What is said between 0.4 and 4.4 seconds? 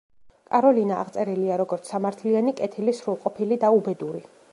კაროლინა აღწერილია როგორც: „სამართლიანი, კეთილი, სრულყოფილი და უბედური“.